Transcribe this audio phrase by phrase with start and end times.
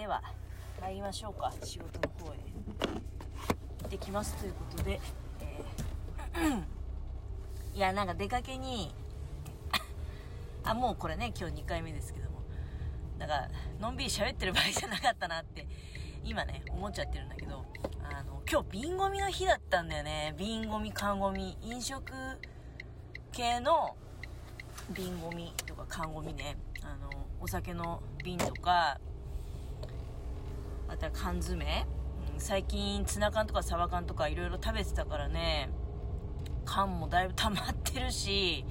[0.00, 0.22] では
[0.80, 1.52] 参りましょうか。
[1.62, 4.98] 仕事の方へ行ってきますということで、
[5.40, 6.64] えー
[7.74, 8.94] いやなんか出かけに
[10.64, 12.40] あもうこれね今日2回目ですけども
[13.18, 13.48] だか
[13.78, 15.68] のんびり喋ってる場合じゃなかったなって
[16.24, 17.66] 今ね思っちゃってるんだけど
[18.02, 20.34] あの今日瓶ゴミの日だったんだよね。
[20.38, 22.10] 瓶ゴミ缶ゴミ飲食
[23.32, 23.94] 系の
[24.88, 26.56] 瓶ゴミとか缶ゴミね。
[26.82, 28.98] あのお酒の瓶とか
[30.90, 31.86] あとは缶詰、
[32.34, 35.70] うん最近ツナ缶とかサバ缶とかいろいろ食べてたからね。
[36.64, 38.64] 缶もだいぶ溜まってるし。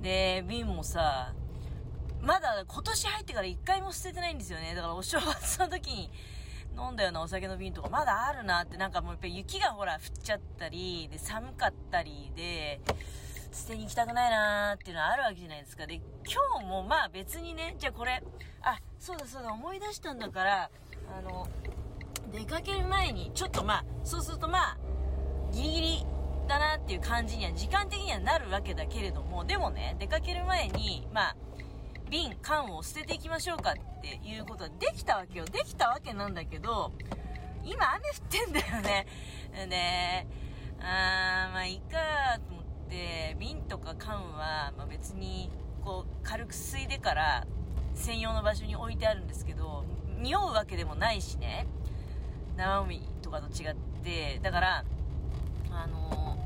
[0.00, 1.32] で瓶もさ
[2.20, 4.74] まだ今年入ってから1回も捨ててないんですよね。
[4.74, 6.10] だからお正月の時に
[6.76, 12.80] 飲んだようなお酒の瓶とかまだあるなってなんかもうやっぱり雪がほら降っちゃったりで寒かったりで
[13.52, 15.86] 捨てに行きたくないなーっていうのはあるわけじゃないですか。
[15.86, 18.22] で今日もまあ別にねじゃあこれ
[18.62, 20.70] あそうだそうだ思い出したんだから
[21.16, 21.46] あの
[22.32, 24.78] 出かける前にちょっとまあそうするとまあ
[25.52, 26.06] ギリギリ
[26.48, 31.36] だなっていう感じには時間的にはなるわけだけれどもでもね出かける前にまあ
[32.10, 35.44] 瓶缶を捨てていきましょうかっていうことはできたわけよ。
[35.46, 36.92] できたわけなんだけど
[37.64, 39.06] 今雨降ってんだよね。
[39.68, 40.26] で
[40.84, 45.50] あーまあいいかと思って瓶とか缶は、まあ、別に
[45.84, 47.46] こう軽く吸いでから
[47.94, 49.84] 専用の場所に置いてあるんですけど
[50.22, 51.66] 匂うわけでもないしね。
[52.56, 54.38] 生ゴミとかと違って。
[54.42, 54.84] だから
[55.70, 56.38] あの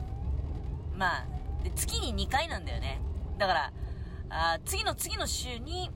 [0.94, 1.26] ーまあ
[1.62, 3.00] で月に2回なんだよね。
[3.38, 3.72] だから
[4.30, 5.90] あ次の次の週に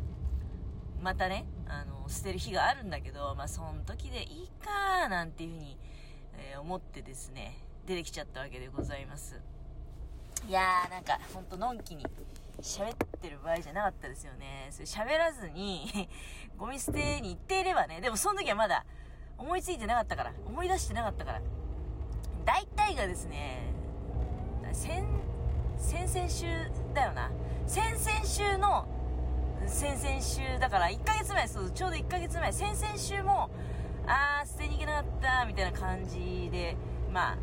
[1.01, 5.79] またね、あの捨てる日があるんだけどまあその時でいいかなんていうふうに、
[6.35, 7.57] えー思ってですね
[7.87, 9.41] 出てきちゃったわけでございます。
[10.49, 12.07] いやーなんかほんとのんきに
[12.61, 14.69] 喋ってる場合じゃなかったですよね。
[14.71, 16.09] それ喋らずに
[16.57, 18.01] ゴミ捨てに行っていればね。
[18.01, 18.85] でもその時はまだ
[19.39, 21.41] 思いついてなかったから思い出してなかったから。
[22.45, 23.73] 大体がですね
[24.73, 25.05] 先
[25.79, 26.47] 先々週
[26.95, 27.31] だよな。
[27.67, 28.87] 先々週の
[29.67, 33.51] 先々週だから1ヶ月前そうちょうど1ヶ月前先々週も
[34.07, 36.77] あー捨てに行けなかったみたいな感じで
[37.11, 37.37] まあ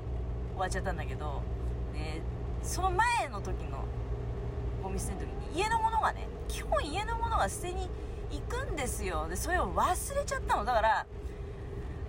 [0.51, 1.41] 終わっちゃったんだけど。
[1.93, 2.21] で
[2.61, 3.85] その前の時の
[4.87, 7.89] ゴミ捨ての時に家のものがね基本家のものが捨てに
[8.31, 9.27] 行くんですよ。
[9.29, 10.65] でそれを忘れちゃったの。
[10.65, 11.05] だから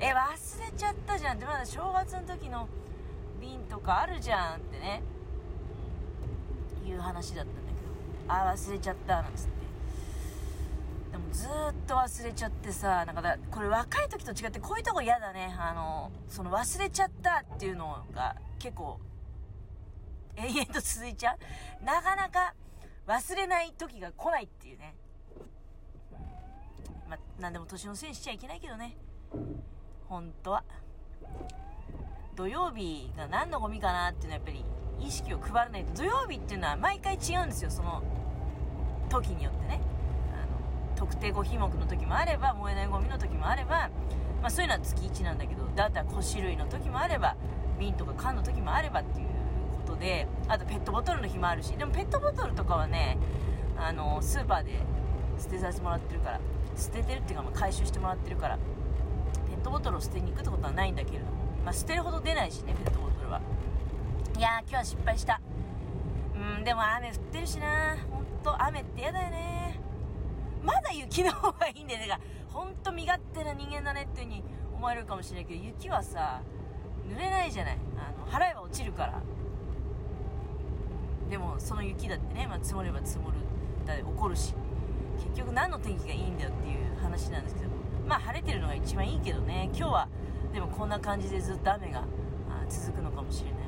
[0.01, 1.45] え忘れちゃったじゃんって。
[1.45, 2.69] まだ正月の時の
[3.41, 5.03] 瓶とかあるじゃんってね。
[6.87, 8.33] いう話だったんだけど。
[8.33, 9.51] あ忘れちゃったなんつって。
[11.13, 11.49] でもずっ
[11.87, 15.55] と忘れちゃってさなんかだこれ若い時と違ってこういうとこ嫌だね。
[15.59, 19.01] あのその忘れちゃったっていうのが結構
[20.37, 21.85] 永遠と続いちゃう。
[21.85, 22.55] なかなか
[23.09, 24.95] 忘れない時が来ないっていうね。
[27.09, 28.99] まあ何でも年のせいにしちゃいけないけどね。
[30.11, 30.63] 本当は。
[32.37, 34.63] 土曜日が何のゴミかなっていうのはやっぱり
[35.01, 35.95] 意識を配らないと。
[35.95, 37.71] 土曜日っていうのは毎回違うんですよ。
[37.71, 38.03] その
[39.09, 39.81] 時によってね。
[40.35, 43.89] あの特定5品目の時もあれば燃えないゴミの時もあれば、
[44.43, 47.37] まあ、そういうのは月1なんだけどだったら古種類の時もあれば
[47.81, 49.29] 瓶とか缶の時もあればっていう
[49.89, 53.17] ことであとペットボトルの日もあるしでもペットボトルとかはね
[53.77, 54.81] あのスーパーで
[55.39, 56.41] 捨てさせてもらってるから
[56.77, 58.59] 捨ててるっていうか、まあ、回収してもらってるから
[59.49, 61.31] ペットボトルを捨てに行くってことはないんだけれども、
[61.65, 63.41] まあ、捨てるほど出ないしねペットボトルは。
[64.37, 65.41] いやー今日は失敗した。
[66.37, 69.81] うんでも雨降ってるしなほんと雨って嫌だよね
[70.63, 72.09] まだ雪の方がいいんだよね。
[72.09, 74.45] だからほんと身勝手な人間だねっていう風に
[74.77, 76.43] 思われるかもしれないけど雪はさ
[77.09, 77.79] 濡れないじゃない。
[77.97, 79.23] あの払えば落ちるから。
[81.31, 83.37] でもその雪だってね、まあ、積もれば積もる
[83.87, 84.55] だって起こるし
[85.19, 87.69] 結局何の天気がいいんだよっていう話なんですけど
[88.07, 90.09] まあ晴れてるのが一番いいけどね今日は
[90.53, 92.05] でもこんな感じでずっと雨が
[92.69, 93.59] 続くのかもしれない。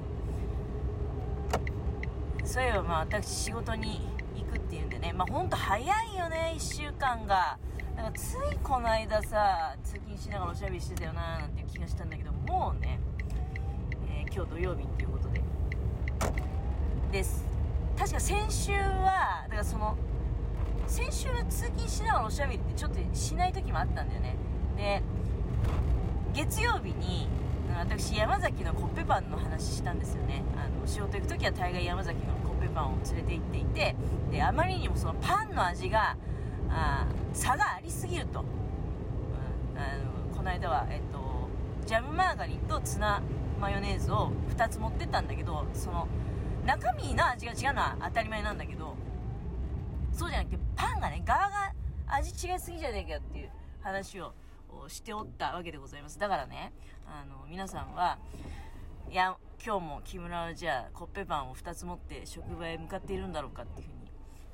[2.45, 4.01] そういえばまあ私仕事に
[4.35, 7.59] 行くっていうんでねまあほんと早いよね1週間が。
[7.97, 12.99] なんかついこの間さ通勤しながらおしゃべりしてたよななんていう気がしたんだけどもうね、
[14.09, 15.43] えー今日土曜日っていうことで
[17.13, 17.50] です。
[18.01, 19.95] 確か先週はだからその
[20.87, 24.37] 先週は通勤しながらおしゃべりってちょっとしない時もあったんだよね。
[24.75, 25.03] で
[26.33, 27.29] 月曜日に
[27.77, 30.43] 私山崎のコッペパンの話したんですよね。
[30.57, 33.97] あの仕事行く時は大概山崎のコッペパンを連れて行っていて
[34.33, 36.17] であまりにもそのパンの味が
[36.71, 37.05] あ
[37.35, 38.47] 差がありすぎると、うん
[39.79, 41.49] あのこの間は、えっと、
[41.87, 43.21] ジャムマーガリンとツナ
[43.61, 46.09] マヨネーズを2つ持ってったんだけどその
[46.65, 48.95] 中身の味が違うのは当たり前なんだけど
[50.13, 51.73] そうじゃなくてパンがね側が
[52.07, 53.51] 味違いすぎじゃねえかっていう
[53.83, 54.33] 話を
[54.89, 56.19] しておったわけでございます。
[56.19, 56.73] だからね、
[57.07, 58.19] あの、皆さんは、
[59.11, 64.11] いや、今日も木村はじゃあ、コッペパンを2つ持って職場へ向かっているんだろうかっていうふうに、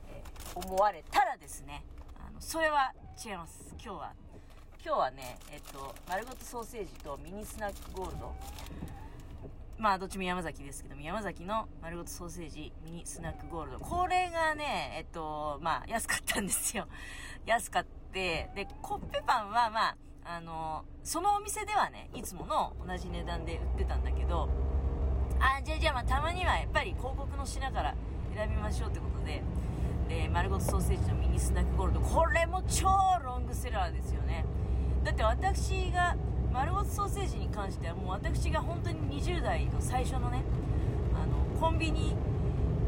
[0.08, 0.22] え、
[0.54, 1.84] 思われたらですね、
[2.18, 2.92] あの、それは
[3.24, 3.74] 違います。
[3.82, 4.12] 今日は、
[4.84, 8.34] 今日はね、えっと、丸ごとソーセージとミニスナックゴールド、
[9.78, 13.78] まあ、どっちも山崎ですけども、山崎の丸ごとソーセージ、ミニスナックゴールド。
[13.78, 16.86] これがね、えっと、まあ、安かったんですよ。
[17.44, 24.48] 安かって、で、コッペパンは、まあ、あの、そのお店ではね、いつもの同じ値段で売ってたんだけど、
[25.38, 27.94] あ、じゃあじゃあまあ、たまにはやっぱり広告の品から
[28.34, 29.42] 選びましょうってことで、
[30.08, 32.00] で、丸ごとソーセージのミニスナックゴールド。
[32.00, 32.88] これも超
[33.22, 34.46] ロングセラーですよね。
[35.04, 36.16] だって私が、
[36.56, 40.42] 丸ごとソーセージに関してはもう私が本当に20代の最初のね
[41.14, 42.16] あのコンビニ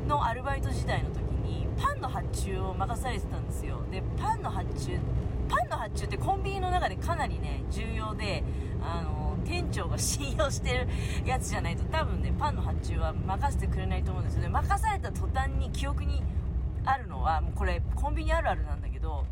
[0.06, 3.82] のアルバイト時代の時にパンの発注を任されてたんですよ。
[3.92, 4.98] でパンの発注
[5.50, 8.42] パンの発注ってコンビニの中でかなりね重要で
[8.82, 10.88] あの店長が信用してる
[11.26, 14.44] やつじゃないと多分ねパンの発注は任せてくれないと思うんですよ。
[14.44, 16.22] ね任された途端に記憶に
[16.86, 19.26] あるのはもうこれコンビニあるあるなんだけど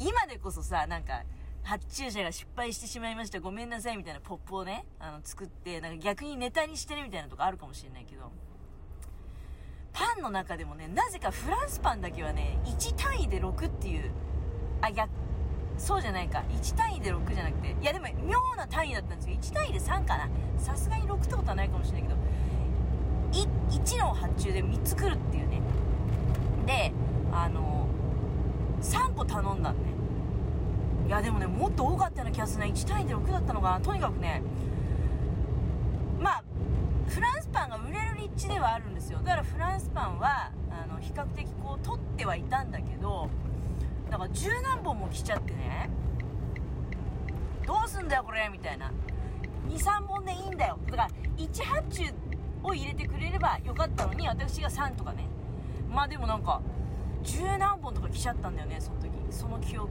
[0.00, 1.22] 今でこそさなんか
[1.68, 8.32] 発注者が失敗してしまいました、ごめんなさいみたいなポップをね、あの、作って、なんか逆にネタにしてるみたいなとこあるかもしれないけど、
[9.92, 14.10] パンの中でもね、なぜかフランスパンだけはね、1単位で6っていう、
[14.80, 15.10] あ、逆、
[15.76, 16.42] そうじゃないか。
[16.48, 19.36] 1単位で6じゃなくて、いやでも妙な単位だったんですよ。
[19.36, 20.26] 1単位で3かな。
[20.56, 22.16] さすがに6ってことはないかもしれないけど、
[23.76, 25.60] 1の発注で3つ来るっていうね。
[26.64, 26.92] で、
[27.30, 27.88] あの、
[28.80, 29.97] 3個頼んだんね。
[31.08, 33.80] いやでもねもっと多かったような気がするな1単位で6だったのかな。
[33.80, 34.42] とにかくね
[36.20, 36.44] まあ
[37.08, 39.18] フランスパンが売れる立地ではあるんですよ。
[39.20, 43.30] だからフランスパンはあの比較的こう取ってはいたんだけど
[44.10, 45.88] だから十何本も来ちゃってね
[47.66, 48.92] どうすんだよこれみたいな。
[49.70, 50.78] 23本でいいんだよ。
[50.90, 51.08] だから
[51.38, 52.04] 1発注
[52.62, 55.24] を入れてくれればよかったのに私が3とかね。
[55.90, 56.60] まあでもなんか
[57.22, 59.07] 十何本とか来ちゃったんだよねその時。
[59.30, 59.90] その記憶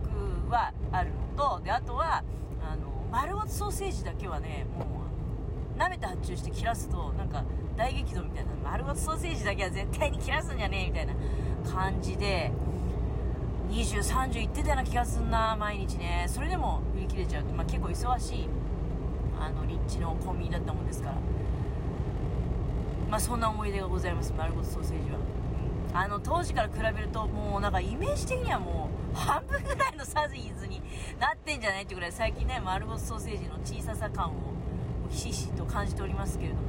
[0.49, 2.23] はあるのとであとは
[2.61, 7.43] あの丸ごとソーセージだけはねもう舐めて発注して切らすとなんか
[7.75, 11.13] 大激怒みたいな丸ごとソーセージだけは絶対に切らすんじゃねえみたいな
[11.71, 12.51] 感じで
[13.69, 16.25] 2030いってたような気がすんな毎日ね。
[16.29, 18.47] それでも売り切れちゃうと、まあ、結構忙しい
[19.39, 21.15] あの立地のコンビニだったもんですから。
[23.09, 25.17] まあそんな思い出がございます丸ごとソーセージは。
[25.93, 28.86] あの当時から比べるともうなんかイメージ的にはもう
[29.17, 30.81] 半分ぐらいのサイズに
[31.19, 34.31] なってんじゃないってぐらい最近ね丸ごとソーセージの小ささ感を
[35.09, 36.61] ひしひしと感じておりますけれども、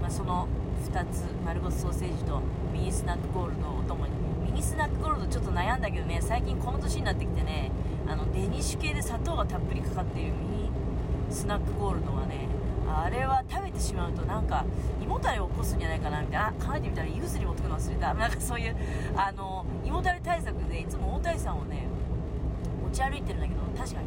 [0.00, 0.48] まあ、その
[0.90, 2.40] 2つ丸ごとソーセージと
[2.72, 4.12] ミニスナックゴールドをともに
[4.44, 7.70] ミニスナックゴールドちょっと悩んだけどね最近この年になってきてね
[8.08, 10.70] あのデニッシュ系で砂糖がたっぷりかかっているミニ
[11.30, 12.48] スナックゴールドはね
[12.88, 14.64] あれは食べてしまうとなんか
[15.02, 16.66] 胃もたれを起こすんじゃないかなみたいな。
[16.66, 18.14] 考えてみたら胃薬持ってくの忘れた。
[18.14, 18.76] なんかそういう
[19.16, 21.86] あの胃もたれ対策でいつも大谷さんをね
[22.84, 24.06] 持ち歩いてるんだけど確かに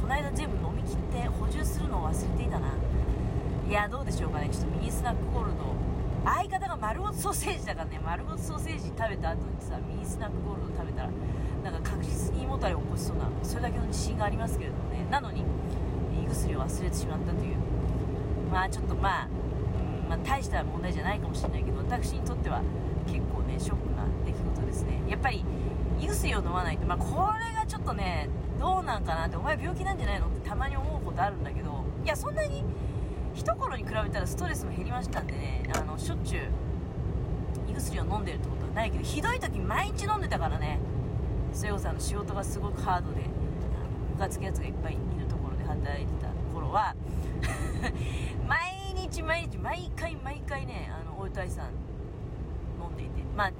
[0.00, 2.68] この間全部飲み切って補充するのを忘れていたな。
[3.68, 4.48] いやどうでしょうかね。
[4.50, 5.74] ちょっとミニスナックゴールド。
[6.24, 8.00] 相方が丸ごとソーセージだからね。
[8.04, 11.08] 丸ごとソーセージ食べた後にさミニスナックゴールド食べたら
[11.64, 15.06] なんか確実に胃もたれを起こしそうなそれだけの自信がありますけれどもね。
[15.10, 15.44] なのに
[16.22, 17.73] 胃薬を忘れてしまったという。
[18.54, 22.62] まあちょっとまあ、んまあ、大した問題じゃないかもしれないけど私にとっては
[23.04, 25.02] 結構ねショックな出来事ですね。
[25.08, 25.44] やっぱり
[26.00, 28.28] 胃薬を飲まないと、まあ、これがちょっとね
[28.60, 32.64] どうなんかなってお前病気なんじゃないのってたまに思うことあるんだけどいやそんなに
[33.34, 36.42] 一頃に比べたらストレスも減りましたんでねあのしょっちゅう
[37.68, 40.78] 胃薬を飲んでるってことはないけどひどい時毎日飲んでたからね
[41.52, 43.22] 末子さんの仕事がすごくハードで
[44.12, 46.94] ムカつくやつがいっぱいいるところで働いてた頃は
[48.46, 51.66] 毎日毎日毎回毎回ねあの大谷さん
[52.82, 53.56] 飲んでいてまあこ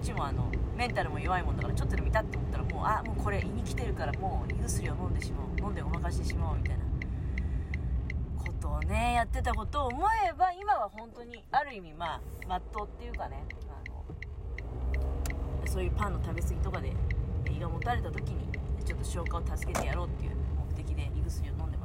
[0.00, 6.84] っちもあのメンタルも弱いもんだからちょっとでも痛って思ったらもうあもうこれ胃に来てるからもう胃薬を飲んでしまおう飲んでごまかしてしまおうみたいな
[8.38, 16.92] ことをねやってたことを思えば今は本当にある意味まあまっとうっていうかねあのそういうパンの食べ過ぎとかで
[17.50, 18.46] 胃がもたれた時に
[18.84, 20.32] ちょっと消化を助けてやろうっていう
[20.68, 21.75] 目的で胃薬を飲んで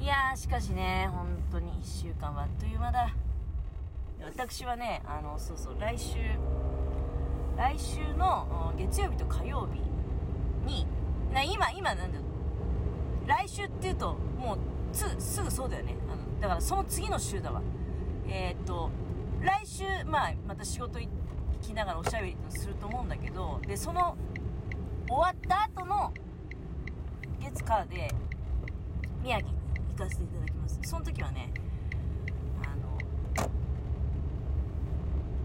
[0.00, 3.14] いやーしかしね本当に1週間はあっという間だ。
[4.24, 6.16] 私はねあのそうそう来週
[7.56, 9.80] 来週の月曜日と火曜日
[10.70, 10.86] に
[11.32, 12.24] な今今なんだよ。
[13.26, 14.58] 来週っていうともう
[14.92, 15.96] すぐそうだよね。
[16.08, 17.60] あのだからその次の週だわ。
[18.28, 18.90] えー、っと
[19.40, 21.08] 来週まあまた仕事行
[21.60, 24.16] きながらおしゃべりすると思うんだけどでその
[25.08, 26.12] 終わった後の
[27.40, 28.12] 月火で
[29.22, 29.57] 宮城
[29.98, 30.78] かせていただきます。
[30.82, 31.50] その時はね
[32.62, 33.50] あの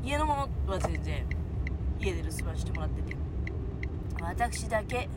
[0.03, 1.25] 家のものは全然
[1.99, 3.17] 家で留守番してもらってて
[4.21, 5.09] 私だけ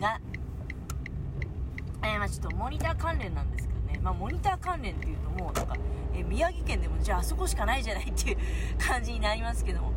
[0.00, 0.20] が
[2.02, 5.76] えー、まあちょっとモニター関連なんですけどね、まあ、モニター関連っていうともうなんか、
[6.14, 8.36] えー、宮城県でもじゃああそこしかないじゃないっていう
[8.78, 9.92] 感じになりますけども。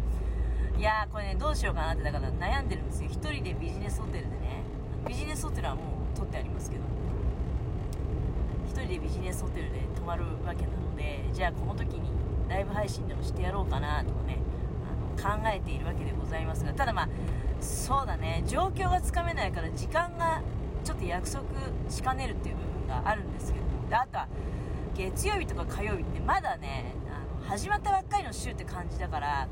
[0.78, 3.10] いやーこれねどうしようかなってだから悩んでるんですよ。
[3.10, 4.64] 1人でビジネスホテルでね。
[5.08, 5.82] ビジネスホテルはも
[6.12, 6.82] う取ってありますけど。
[8.92, 12.12] でビジネスホテルで泊まるわけなのでじゃあこの時に
[12.50, 14.38] ライブ配信でもしてやろうかなとかね
[15.24, 17.10] あの考えているわけでございますがただまあ
[17.62, 20.42] そうだね状況がつかめないから時間が
[20.84, 21.46] ちょっと約束
[21.90, 24.28] しかねるっていう部分があるんですけどであとは
[24.94, 29.48] 月曜日とか火曜日ってまだねあの始まったばっかりの週って感じだから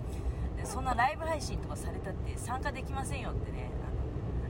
[0.66, 3.70] そんなライブ配信とかされたって参加できませんよってね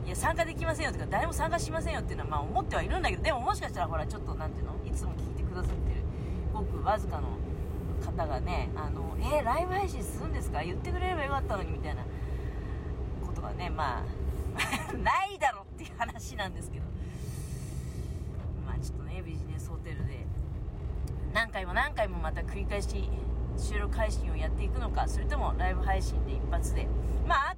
[0.10, 4.74] いや参加できませんよとか誰も参加しませんよっていうのはまあ思ってはいるんだけどでももしかしたらほらちょっと何ていうの？
[4.84, 6.02] いつも聞いてくださってる
[6.52, 7.28] ごくわずかの
[8.04, 10.64] 方がねあのえー、ライブ配信するんですか？
[10.64, 12.02] 言ってくれればよかったのにみたいな
[13.24, 14.04] ことがねまあ
[14.98, 16.86] ないだろっていう話なんですけど。
[18.66, 20.26] まあちょっとねビジネスホテルで
[21.36, 23.08] 何回も何回もまた繰り返し
[23.60, 26.88] 収録配信をやっていくのかそれともライブ配信で一発で。
[27.28, 27.56] まあ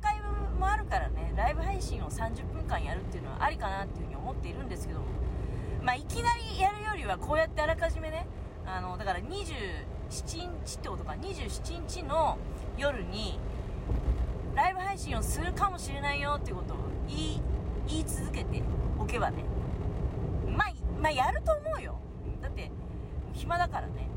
[0.62, 5.00] もあるからねライブ配信を30分間やるっていうのはありかなっていうふうに思っているんですけど
[5.82, 8.28] まあいきなりやるよりはこうやってあらかじめね
[8.66, 9.32] あのだから27
[10.10, 12.38] 日ってことか27日の
[12.78, 13.40] 夜に
[14.56, 16.78] ライブ配信をするかもしれないよってことを
[17.08, 17.42] 言い
[17.88, 18.62] 言い続けて
[19.00, 19.44] おけばね
[20.48, 21.98] まあ、まあ、やると思うよ。
[22.42, 22.72] だって
[23.34, 24.10] 暇だからね。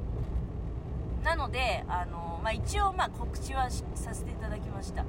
[1.23, 5.05] なのであの、まあ、一応まあ告知はさせていただきました。